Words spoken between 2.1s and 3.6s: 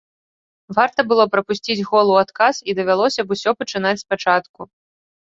у адказ, і давялося б усё